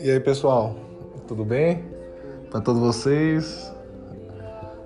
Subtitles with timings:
[0.00, 0.74] E aí, pessoal,
[1.26, 1.84] tudo bem?
[2.50, 3.70] Para todos vocês.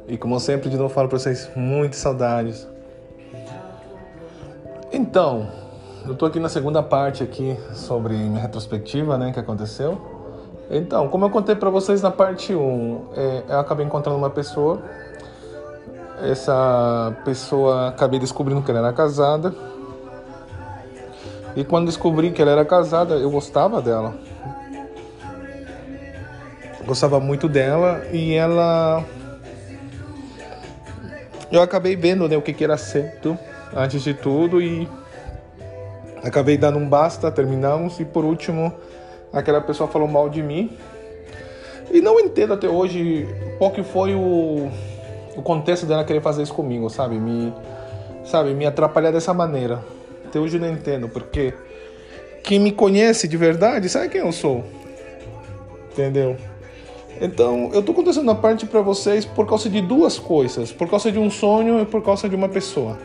[0.09, 2.69] E como sempre, de novo falo para vocês, muitas saudades.
[4.93, 5.47] Então,
[6.07, 10.01] eu tô aqui na segunda parte aqui sobre minha retrospectiva, né, que aconteceu.
[10.71, 14.83] Então, como eu contei para vocês na parte 1, é, eu acabei encontrando uma pessoa.
[16.23, 19.55] Essa pessoa acabei descobrindo que ela era casada.
[21.55, 24.15] E quando descobri que ela era casada, eu gostava dela
[26.85, 29.05] gostava muito dela e ela
[31.51, 33.39] eu acabei vendo né, o que, que era certo
[33.75, 34.89] antes de tudo e
[36.23, 38.73] acabei dando um basta, terminamos e por último
[39.33, 40.77] aquela pessoa falou mal de mim
[41.91, 43.29] e não entendo até hoje
[43.59, 44.71] qual que foi o,
[45.37, 47.17] o contexto dela querer fazer isso comigo, sabe?
[47.17, 47.53] Me,
[48.25, 49.83] sabe, me atrapalhar dessa maneira.
[50.27, 51.55] Até hoje eu não entendo, porque
[52.43, 54.65] quem me conhece de verdade sabe quem eu sou.
[55.93, 56.37] Entendeu?
[57.21, 61.13] Então, eu tô contando a parte para vocês por causa de duas coisas, por causa
[61.13, 62.99] de um sonho e por causa de uma pessoa.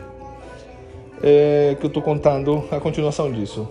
[1.22, 3.68] É, que eu tô contando a continuação disso.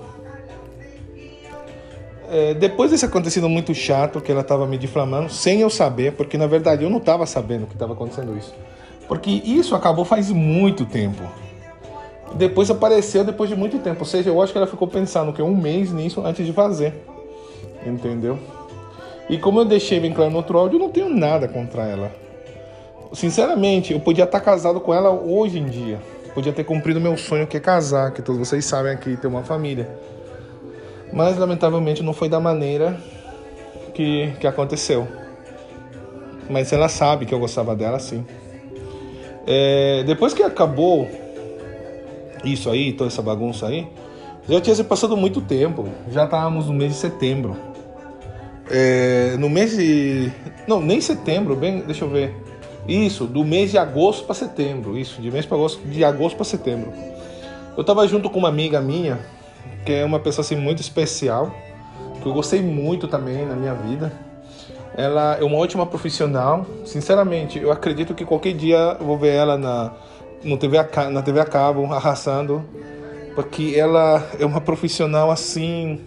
[2.30, 6.38] É, depois desse acontecido muito chato que ela estava me difamando, sem eu saber, porque
[6.38, 8.54] na verdade eu não estava sabendo que estava acontecendo isso.
[9.08, 11.24] Porque isso acabou faz muito tempo.
[12.36, 14.00] Depois apareceu depois de muito tempo.
[14.02, 16.94] Ou seja, eu acho que ela ficou pensando que um mês nisso antes de fazer.
[17.86, 18.38] Entendeu?
[19.30, 22.12] E como eu deixei bem claro no outro áudio, eu não tenho nada contra ela.
[23.14, 26.00] Sinceramente, eu podia estar casado com ela hoje em dia.
[26.34, 29.44] Podia ter cumprido meu sonho que é casar, que todos vocês sabem aqui, ter uma
[29.44, 29.90] família.
[31.12, 32.98] Mas lamentavelmente não foi da maneira
[33.94, 35.08] que, que aconteceu.
[36.50, 38.26] Mas ela sabe que eu gostava dela, sim.
[39.46, 41.10] É, depois que acabou
[42.44, 43.88] isso aí, toda essa bagunça aí,
[44.48, 45.90] já tinha se passado muito tempo.
[46.12, 47.58] Já estávamos no mês de setembro.
[48.70, 50.32] É, no mês de.
[50.68, 51.82] Não, nem setembro, bem.
[51.82, 52.34] Deixa eu ver.
[52.88, 54.98] Isso, do mês de agosto para setembro.
[54.98, 56.94] Isso, de mês para agosto, de agosto para setembro.
[57.76, 59.20] Eu tava junto com uma amiga minha,
[59.86, 61.54] que é uma pessoa assim muito especial,
[62.22, 64.12] que eu gostei muito também na minha vida.
[64.96, 66.66] Ela é uma ótima profissional.
[66.86, 69.94] Sinceramente, eu acredito que qualquer dia eu vou ver ela na,
[70.44, 72.64] no TV a, na TV a cabo arrasando,
[73.36, 76.00] porque ela é uma profissional assim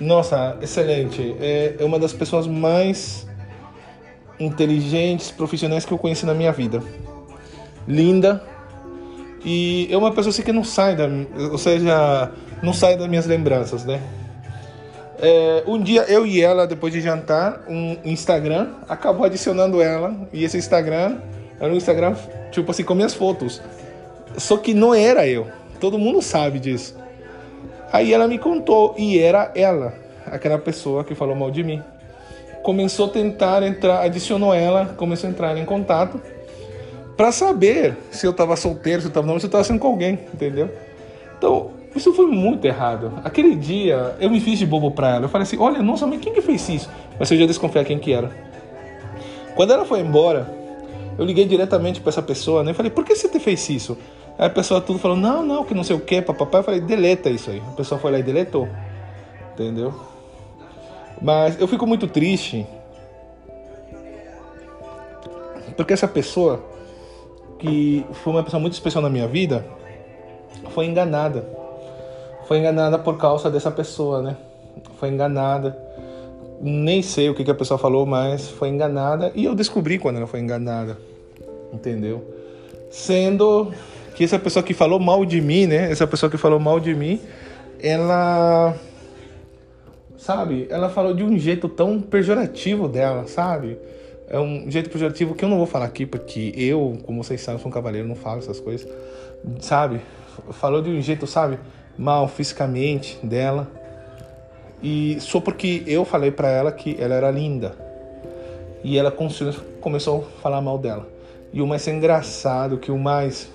[0.00, 1.34] nossa, excelente.
[1.40, 3.26] É, é uma das pessoas mais
[4.38, 6.82] inteligentes, profissionais que eu conheci na minha vida.
[7.88, 8.44] Linda.
[9.44, 11.08] E é uma pessoa assim que não sai da,
[11.50, 12.30] ou seja,
[12.62, 14.00] não sai das minhas lembranças, né?
[15.18, 20.44] É, um dia eu e ela, depois de jantar, um Instagram acabou adicionando ela e
[20.44, 21.18] esse Instagram
[21.58, 22.14] era um Instagram
[22.50, 23.62] tipo assim com minhas fotos.
[24.36, 25.46] Só que não era eu.
[25.80, 26.96] Todo mundo sabe disso.
[27.92, 29.94] Aí ela me contou e era ela,
[30.26, 31.82] aquela pessoa que falou mal de mim.
[32.62, 36.20] Começou a tentar entrar, adicionou ela, começou a entrar em contato
[37.16, 39.88] para saber se eu estava solteiro, se eu estava não, se eu estava sendo com
[39.88, 40.70] alguém, entendeu?
[41.38, 43.12] Então, isso foi muito errado.
[43.24, 45.24] Aquele dia, eu me fiz de bobo pra ela.
[45.24, 46.90] Eu falei assim: olha, nossa, mas quem que fez isso?
[47.18, 48.30] Mas eu já desconfiar quem que era.
[49.54, 50.46] Quando ela foi embora,
[51.18, 52.72] eu liguei diretamente para essa pessoa, né?
[52.72, 53.96] Eu falei: por que você fez isso?
[54.38, 56.58] Aí a pessoa tudo falou, não, não, que não sei o que, papapá.
[56.58, 57.62] Eu falei, deleta isso aí.
[57.66, 58.68] A pessoa foi lá e deletou.
[59.54, 59.94] Entendeu?
[61.20, 62.66] Mas eu fico muito triste.
[65.74, 66.62] Porque essa pessoa,
[67.58, 69.66] que foi uma pessoa muito especial na minha vida,
[70.70, 71.46] foi enganada.
[72.46, 74.36] Foi enganada por causa dessa pessoa, né?
[74.98, 75.76] Foi enganada.
[76.60, 79.32] Nem sei o que, que a pessoa falou, mas foi enganada.
[79.34, 80.96] E eu descobri quando ela foi enganada.
[81.72, 82.24] Entendeu?
[82.90, 83.72] Sendo
[84.14, 85.90] que essa pessoa que falou mal de mim, né?
[85.90, 87.20] Essa pessoa que falou mal de mim,
[87.82, 88.74] ela
[90.16, 90.66] sabe?
[90.70, 93.78] Ela falou de um jeito tão pejorativo dela, sabe?
[94.28, 97.60] É um jeito pejorativo que eu não vou falar aqui porque eu, como vocês sabem,
[97.60, 98.88] sou um cavaleiro, não falo essas coisas,
[99.60, 100.00] sabe?
[100.50, 101.58] Falou de um jeito, sabe?
[101.96, 103.68] Mal fisicamente dela.
[104.82, 107.74] E só porque eu falei para ela que ela era linda.
[108.82, 109.10] E ela
[109.80, 111.08] começou a falar mal dela.
[111.52, 113.48] E o mais engraçado, que o mais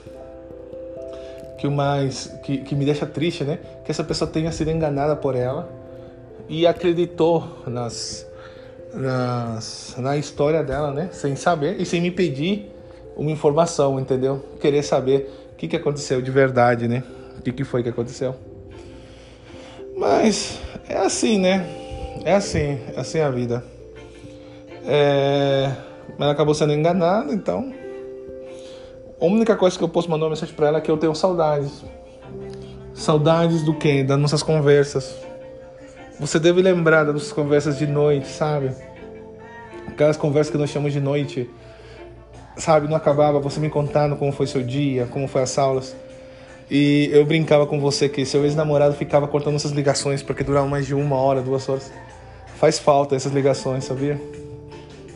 [1.57, 3.59] que o mais que, que me deixa triste, né?
[3.85, 5.69] Que essa pessoa tenha sido enganada por ela
[6.49, 8.25] e acreditou nas,
[8.93, 11.09] nas na história dela, né?
[11.11, 12.71] Sem saber e sem me pedir
[13.15, 14.43] uma informação, entendeu?
[14.59, 17.03] Querer saber o que, que aconteceu de verdade, né?
[17.37, 18.35] O que, que foi que aconteceu.
[19.97, 21.65] Mas é assim, né?
[22.23, 23.63] É assim, é assim a vida.
[24.85, 25.71] É...
[26.17, 27.71] Mas acabou sendo enganada, então
[29.21, 31.13] A única coisa que eu posso mandar uma mensagem para ela é que eu tenho
[31.13, 31.83] saudades.
[32.93, 34.03] Saudades do quê?
[34.03, 35.15] Das nossas conversas.
[36.21, 38.69] Você deve lembrar das nossas conversas de noite, sabe?
[39.87, 41.49] Aquelas conversas que nós chamamos de noite.
[42.55, 45.95] Sabe, não acabava você me contando como foi seu dia, como foi as aulas.
[46.69, 50.85] E eu brincava com você que seu ex-namorado ficava cortando essas ligações porque duravam mais
[50.85, 51.91] de uma hora, duas horas.
[52.57, 54.21] Faz falta essas ligações, sabia?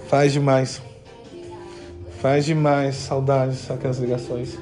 [0.08, 0.82] Faz demais.
[2.20, 4.58] Faz demais saudades aquelas ligações.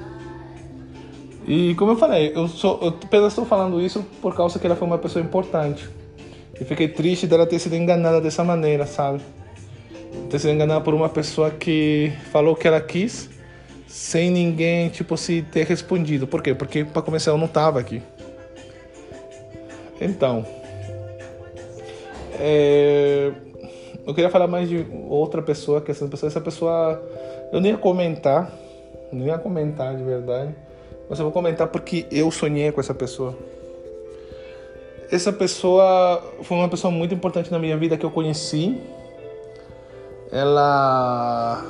[1.48, 4.76] E como eu falei, eu sou, eu apenas estou falando isso por causa que ela
[4.76, 6.03] foi uma pessoa importante.
[6.60, 9.22] E fiquei triste dela ter sido enganada dessa maneira, sabe?
[10.30, 13.30] Ter sido enganada por uma pessoa que falou o que ela quis
[13.94, 16.26] sem ninguém, tipo, se ter respondido.
[16.26, 16.56] Por quê?
[16.56, 18.02] Porque, para começar, eu não tava aqui.
[20.02, 20.44] Então,
[22.40, 23.32] é,
[24.06, 27.04] eu queria falar mais de outra pessoa, que essa pessoa, essa pessoa,
[27.52, 28.52] eu nem ia comentar,
[29.12, 30.56] nem ia comentar de verdade,
[31.08, 33.38] mas eu vou comentar porque eu sonhei com essa pessoa.
[35.14, 38.82] Essa pessoa foi uma pessoa muito importante na minha vida que eu conheci.
[40.32, 41.64] Ela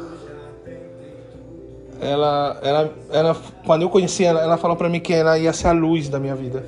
[2.00, 5.68] ela, ela, ela, quando eu conheci ela, ela falou para mim que ela ia ser
[5.68, 6.66] a luz da minha vida.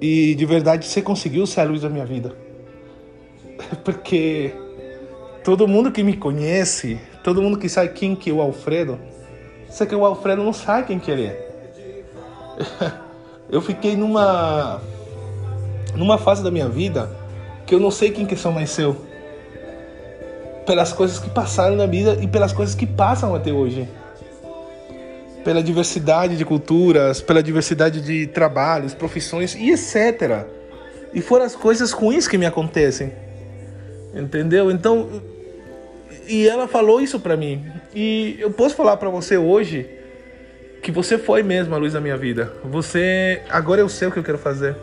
[0.00, 2.34] E de verdade você conseguiu ser a luz da minha vida.
[3.84, 4.50] Porque
[5.44, 8.98] todo mundo que me conhece, todo mundo que sabe quem que é o Alfredo,
[9.68, 11.50] sabe que o Alfredo não sabe quem que ele é.
[13.50, 14.80] Eu fiquei numa
[15.96, 17.10] numa fase da minha vida
[17.66, 18.96] que eu não sei quem que são mais seu
[20.66, 23.88] pelas coisas que passaram na vida e pelas coisas que passam até hoje.
[25.44, 30.46] Pela diversidade de culturas, pela diversidade de trabalhos, profissões e etc.
[31.12, 33.12] E foram as coisas ruins que me acontecem.
[34.14, 34.70] Entendeu?
[34.70, 35.22] Então,
[36.26, 37.64] e ela falou isso para mim.
[37.94, 39.88] E eu posso falar para você hoje
[40.82, 42.52] que você foi mesmo a luz da minha vida.
[42.64, 44.76] Você, agora eu sei o que eu quero fazer.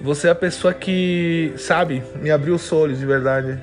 [0.00, 3.58] Você é a pessoa que, sabe, me abriu os olhos de verdade.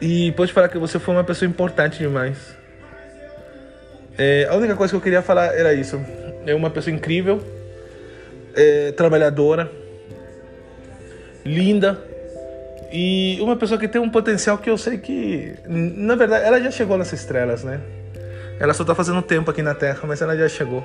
[0.00, 2.54] E pode falar que você foi uma pessoa importante demais.
[4.16, 6.00] É, a única coisa que eu queria falar era isso.
[6.46, 7.42] É uma pessoa incrível,
[8.54, 9.70] é, trabalhadora,
[11.44, 12.00] linda
[12.92, 16.70] e uma pessoa que tem um potencial que eu sei que, na verdade, ela já
[16.70, 17.80] chegou nessas estrelas, né?
[18.60, 20.84] Ela só tá fazendo tempo aqui na Terra, mas ela já chegou.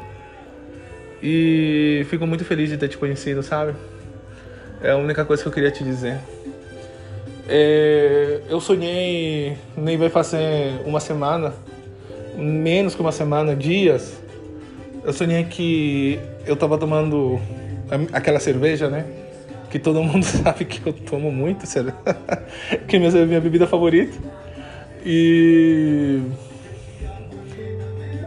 [1.21, 3.73] E fico muito feliz de ter te conhecido, sabe?
[4.81, 6.19] É a única coisa que eu queria te dizer.
[7.47, 11.53] É, eu sonhei, nem vai fazer uma semana,
[12.35, 14.19] menos que uma semana, dias.
[15.03, 17.39] Eu sonhei que eu tava tomando
[18.13, 19.05] aquela cerveja, né?
[19.69, 21.65] Que todo mundo sabe que eu tomo muito,
[22.87, 24.17] que é minha, minha bebida favorita.
[25.05, 26.21] E.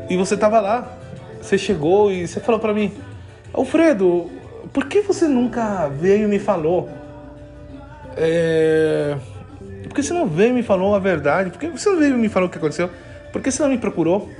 [0.09, 0.99] E você tava lá.
[1.45, 2.91] Você chegou e você falou para mim:
[3.53, 4.31] Alfredo,
[4.73, 6.89] por que você nunca veio e me falou?
[8.17, 9.15] É...
[9.83, 11.51] Por que você não veio e me falou a verdade?
[11.51, 12.89] Por que você não veio e me falou o que aconteceu?
[13.31, 14.31] Por que você não me procurou?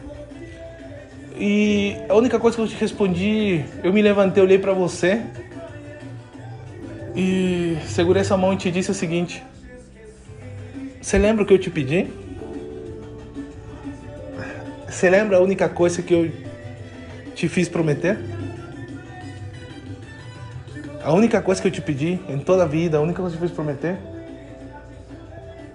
[1.37, 5.21] E a única coisa que eu te respondi, eu me levantei, olhei para você
[7.15, 9.45] e segurei essa mão e te disse o seguinte:
[11.03, 12.07] Você lembra o que eu te pedi?
[14.89, 16.44] Você lembra a única coisa que eu
[17.35, 18.19] te fiz prometer?
[21.03, 23.43] A única coisa que eu te pedi em toda a vida, a única coisa que
[23.43, 23.99] eu fiz prometer.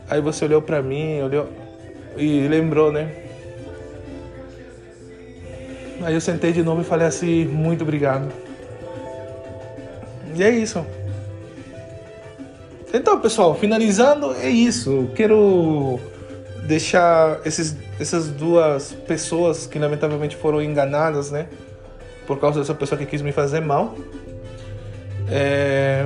[0.09, 1.47] Aí você olhou para mim, olhou
[2.17, 3.11] e lembrou, né?
[6.01, 8.31] Aí eu sentei de novo e falei assim, muito obrigado.
[10.35, 10.83] E é isso.
[12.91, 15.11] Então, pessoal, finalizando, é isso.
[15.15, 15.99] Quero
[16.69, 21.47] deixar esses, essas duas pessoas que lamentavelmente foram enganadas, né?
[22.27, 23.95] Por causa dessa pessoa que quis me fazer mal.
[25.27, 26.05] É...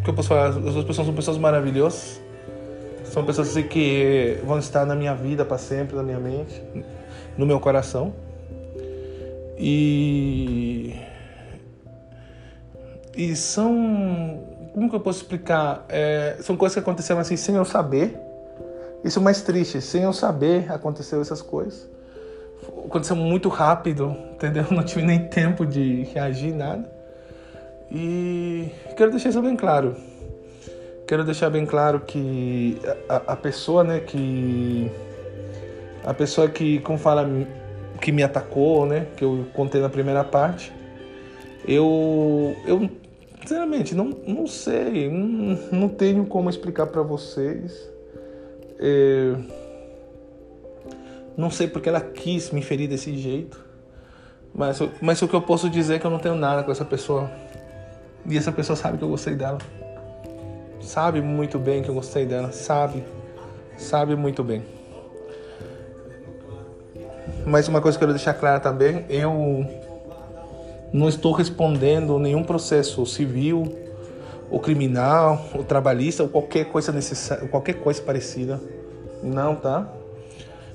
[0.00, 0.46] O que eu posso falar?
[0.46, 2.18] As duas pessoas são pessoas maravilhosas.
[3.04, 6.62] São pessoas assim, que vão estar na minha vida para sempre, na minha mente,
[7.36, 8.14] no meu coração.
[9.58, 10.96] E.
[13.14, 14.48] E são.
[14.72, 15.84] Como que eu posso explicar?
[15.90, 16.38] É...
[16.40, 18.18] São coisas que aconteceram assim sem eu saber.
[19.04, 21.88] Isso é mais triste, sem eu saber aconteceu essas coisas.
[22.86, 24.64] Aconteceu muito rápido, entendeu?
[24.70, 26.90] Não tive nem tempo de reagir, nada.
[27.90, 29.96] E quero deixar isso bem claro.
[31.06, 34.90] Quero deixar bem claro que a, a pessoa, né, que
[36.04, 37.28] a pessoa que, como fala,
[38.00, 40.72] que me atacou, né, que eu contei na primeira parte,
[41.66, 42.88] eu, eu
[43.40, 47.91] sinceramente não, não sei, não, não tenho como explicar para vocês.
[48.84, 49.36] É,
[51.36, 53.64] Não sei porque ela quis me ferir desse jeito.
[54.52, 56.84] Mas, mas o que eu posso dizer é que eu não tenho nada com essa
[56.84, 57.30] pessoa.
[58.26, 59.58] E essa pessoa sabe que eu gostei dela.
[60.80, 62.50] Sabe muito bem que eu gostei dela.
[62.50, 63.04] Sabe.
[63.78, 64.62] Sabe muito bem.
[67.46, 69.64] Mas uma coisa que eu quero deixar clara também, eu
[70.92, 73.64] não estou respondendo nenhum processo civil,
[74.52, 78.60] ou criminal, ou trabalhista, ou qualquer coisa necessária, qualquer coisa parecida.
[79.22, 79.90] Não, tá?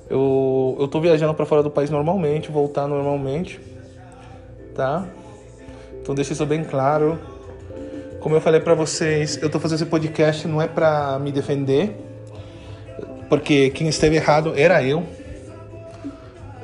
[0.10, 3.60] Eu, eu tô viajando para fora do país normalmente, voltar normalmente,
[4.74, 5.06] tá?
[6.02, 7.20] Então deixa isso bem claro.
[8.20, 11.96] Como eu falei para vocês, eu tô fazendo esse podcast não é para me defender,
[13.30, 15.04] porque quem esteve errado era eu.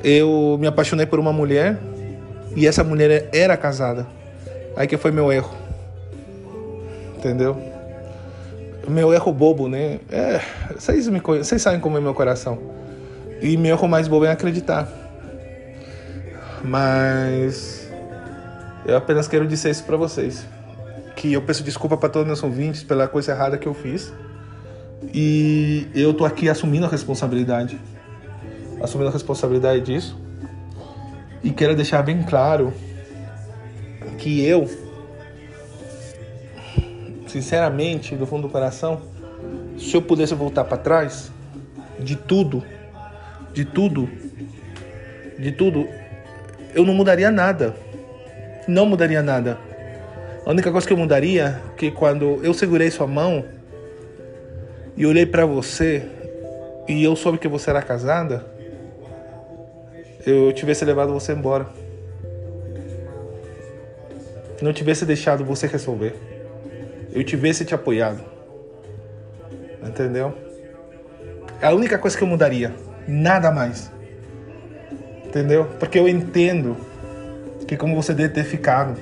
[0.04, 1.78] Eu me apaixonei por uma mulher
[2.56, 4.08] e essa mulher era casada.
[4.76, 5.63] Aí que foi meu erro.
[7.24, 7.56] Entendeu?
[8.86, 10.02] Meu erro bobo, né?
[10.12, 10.42] É,
[10.76, 12.60] vocês, me, vocês sabem como é meu coração.
[13.42, 14.90] E meu erro mais bobo é acreditar.
[16.62, 17.90] Mas
[18.86, 20.46] eu apenas quero dizer isso para vocês.
[21.16, 24.12] Que eu peço desculpa para todos os meus ouvintes pela coisa errada que eu fiz.
[25.14, 27.80] E eu tô aqui assumindo a responsabilidade.
[28.82, 30.20] Assumindo a responsabilidade disso.
[31.42, 32.74] E quero deixar bem claro
[34.18, 34.68] que eu
[37.34, 39.02] sinceramente, do fundo do coração,
[39.76, 41.32] se eu pudesse voltar para trás,
[42.00, 42.64] de tudo,
[43.52, 44.08] de tudo,
[45.40, 45.88] de tudo,
[46.76, 47.76] eu não mudaria nada.
[48.68, 49.58] Não mudaria nada.
[50.46, 53.44] A única coisa que eu mudaria é que quando eu segurei sua mão
[54.96, 56.06] e olhei para você
[56.88, 58.46] e eu soube que você era casada,
[60.24, 61.66] eu tivesse levado você embora.
[64.62, 66.33] Não tivesse deixado você resolver
[67.14, 68.22] eu tivesse te apoiado.
[69.86, 70.34] Entendeu?
[71.62, 72.74] É a única coisa que eu mudaria.
[73.08, 73.92] Nada mais.
[75.24, 75.66] Entendeu?
[75.80, 76.76] Porque eu entendo
[77.68, 78.98] que como você deve ter ficado.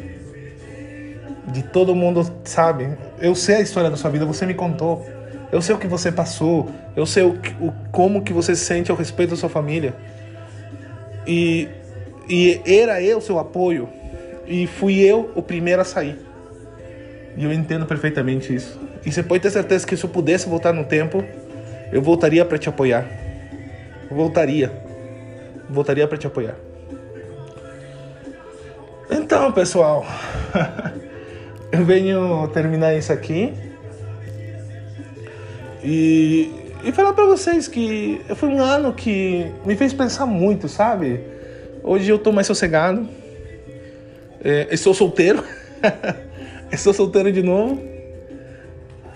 [1.47, 2.89] De todo mundo sabe.
[3.19, 5.07] Eu sei a história da sua vida, você me contou.
[5.51, 6.69] Eu sei o que você passou.
[6.95, 9.95] Eu sei o, o como que você se sente ao respeito da sua família.
[11.25, 11.69] E,
[12.29, 13.87] e era eu seu apoio.
[14.45, 16.30] E fui eu o primeiro a sair.
[17.35, 18.79] E eu entendo perfeitamente isso.
[19.05, 21.23] E você pode ter certeza que se eu pudesse voltar no tempo,
[21.91, 23.05] eu voltaria para te apoiar.
[24.09, 24.71] Voltaria.
[25.69, 26.55] Voltaria para te apoiar.
[29.09, 30.05] Então, pessoal,
[31.71, 33.53] eu venho terminar isso aqui
[35.83, 36.51] e,
[36.83, 41.19] e falar para vocês que foi um ano que me fez pensar muito, sabe?
[41.83, 43.07] Hoje eu tô mais sossegado.
[44.43, 45.43] É, estou solteiro.
[46.71, 47.81] Estou solteiro de novo.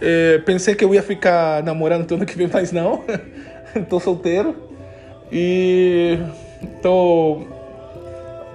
[0.01, 3.03] É, pensei que eu ia ficar namorando todo ano que vem, mas não.
[3.89, 4.55] tô solteiro.
[5.31, 6.19] E
[6.81, 7.41] tô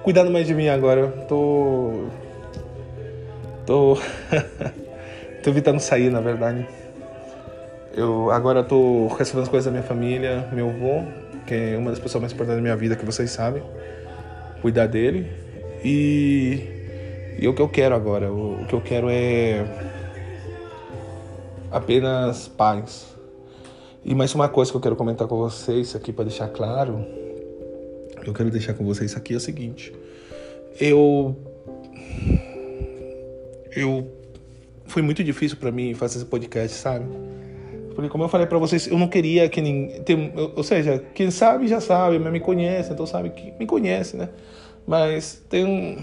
[0.03, 1.07] cuidando mais de mim agora.
[1.27, 2.05] Tô.
[3.65, 3.97] Tô.
[5.43, 6.67] tô evitando sair, na verdade.
[7.95, 11.03] Eu agora tô resolvendo as coisas da minha família, meu avô,
[11.45, 13.61] que é uma das pessoas mais importantes da minha vida, que vocês sabem.
[14.61, 15.27] Cuidar dele.
[15.83, 16.80] E
[17.41, 18.31] e o que eu quero agora?
[18.31, 19.65] O, que eu quero é
[21.71, 23.15] apenas paz.
[24.05, 27.03] E mais uma coisa que eu quero comentar com vocês aqui para deixar claro,
[28.23, 29.91] eu quero deixar com vocês aqui é o seguinte.
[30.79, 31.35] Eu
[33.75, 34.07] eu
[34.85, 37.05] foi muito difícil para mim fazer esse podcast, sabe?
[37.95, 41.67] Porque como eu falei para vocês, eu não queria que ninguém, ou seja, quem sabe
[41.67, 44.29] já sabe, mas me conhece, então sabe que me conhece, né?
[44.85, 45.97] Mas tem um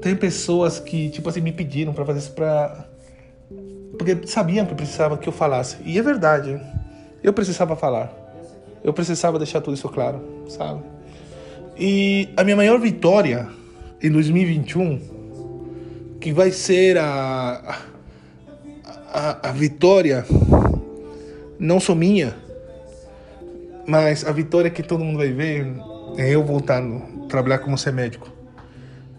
[0.00, 2.86] tem pessoas que, tipo assim, me pediram para fazer isso pra.
[3.98, 5.78] Porque sabiam que precisava que eu falasse.
[5.84, 6.60] E é verdade.
[7.22, 8.12] Eu precisava falar.
[8.84, 10.80] Eu precisava deixar tudo isso claro, sabe?
[11.78, 13.48] E a minha maior vitória
[14.00, 15.00] em 2021,
[16.20, 17.78] que vai ser a,
[19.12, 20.24] a, a vitória
[21.58, 22.36] não só minha,
[23.86, 25.66] mas a vitória que todo mundo vai ver
[26.16, 28.35] é eu voltando a trabalhar como ser médico.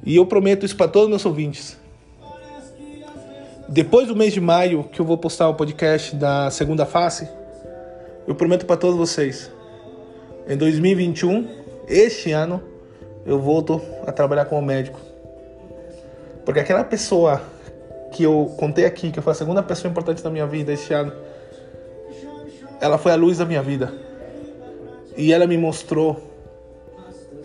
[0.07, 1.77] E eu prometo isso para todos os meus ouvintes.
[3.67, 7.27] Depois do mês de maio, que eu vou postar o podcast da segunda face,
[8.25, 9.51] eu prometo para todos vocês.
[10.47, 11.49] Em 2021,
[11.89, 12.63] este ano,
[13.25, 14.97] eu volto a trabalhar como médico.
[16.45, 17.41] Porque aquela pessoa
[18.13, 21.11] que eu contei aqui, que foi a segunda pessoa importante da minha vida este ano,
[22.79, 23.93] ela foi a luz da minha vida.
[25.17, 26.31] E ela me mostrou,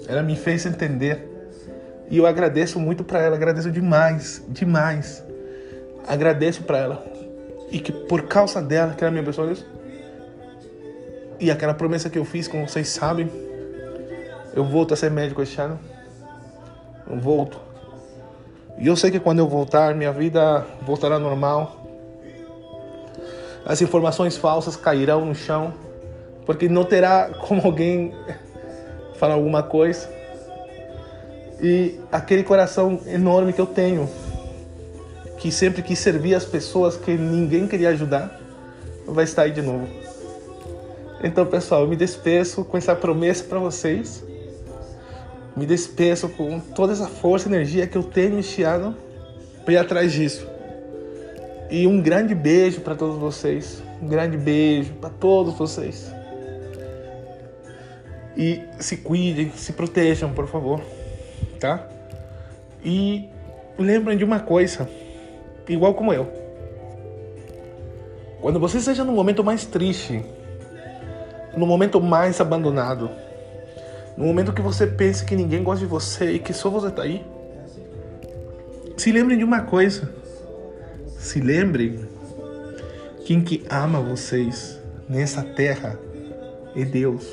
[0.06, 1.31] ela me fez entender
[2.10, 5.24] e eu agradeço muito para ela, agradeço demais, demais.
[6.06, 7.04] Agradeço para ela.
[7.70, 9.66] E que por causa dela, que ela me abençoou isso.
[11.40, 13.30] E aquela promessa que eu fiz, como vocês sabem,
[14.54, 15.78] eu volto a ser médico este ano.
[17.08, 17.58] Eu volto.
[18.78, 21.80] E eu sei que quando eu voltar, minha vida voltará normal.
[23.64, 25.72] As informações falsas cairão no chão,
[26.44, 28.14] porque não terá como alguém
[29.16, 30.08] falar alguma coisa.
[31.62, 34.10] E aquele coração enorme que eu tenho,
[35.38, 38.40] que sempre quis servir as pessoas que ninguém queria ajudar,
[39.06, 39.86] vai estar aí de novo.
[41.22, 44.24] Então, pessoal, eu me despeço com essa promessa para vocês.
[45.56, 48.96] Me despeço com toda essa força e energia que eu tenho ano
[49.64, 50.44] para ir atrás disso.
[51.70, 53.80] E um grande beijo para todos vocês.
[54.02, 56.12] Um grande beijo para todos vocês.
[58.36, 60.80] E se cuidem, se protejam, por favor.
[61.62, 61.86] Tá?
[62.84, 63.28] E
[63.78, 64.88] lembrem de uma coisa,
[65.68, 66.26] igual como eu.
[68.40, 70.24] Quando você esteja no momento mais triste,
[71.56, 73.08] no momento mais abandonado,
[74.16, 77.02] no momento que você pensa que ninguém gosta de você e que só você tá
[77.02, 77.24] aí,
[78.96, 80.12] se lembrem de uma coisa.
[81.16, 82.08] Se lembrem
[83.24, 85.96] quem que ama vocês nessa terra
[86.74, 87.24] é Deus.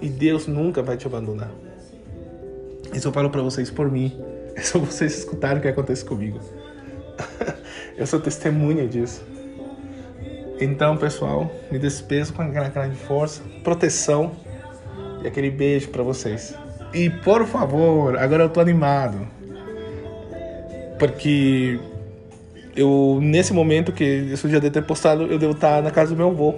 [0.00, 1.50] E Deus nunca vai te abandonar.
[2.92, 4.18] Isso eu falo para vocês por mim.
[4.58, 6.40] É só vocês escutarem o que acontece comigo.
[7.96, 9.24] eu sou testemunha disso.
[10.60, 14.32] Então, pessoal, me despeço com aquela cara de força, proteção
[15.22, 16.56] e aquele beijo para vocês.
[16.92, 19.28] E por favor, agora eu tô animado.
[20.98, 21.78] Porque
[22.74, 26.16] eu nesse momento que isso já deve ter postado, eu devo estar na casa do
[26.16, 26.54] meu avô.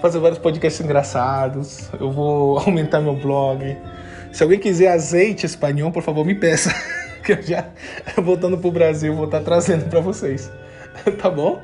[0.00, 1.88] Fazer vários podcasts engraçados.
[1.98, 3.76] Eu vou aumentar meu blog.
[4.34, 6.74] Se alguém quiser azeite espanhol, por favor, me peça.
[7.24, 7.68] que eu já
[8.16, 10.50] voltando pro Brasil vou estar trazendo para vocês.
[11.22, 11.62] tá bom?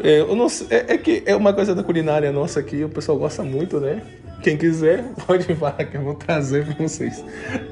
[0.00, 3.44] É, sei, é, é, que é uma coisa da culinária nossa aqui, o pessoal gosta
[3.44, 4.02] muito, né?
[4.42, 7.24] Quem quiser, pode falar que eu vou trazer para vocês.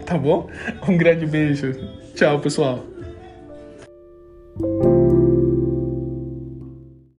[0.04, 0.48] Tá bom?
[0.88, 1.74] Um grande beijo.
[2.14, 2.84] Tchau, pessoal.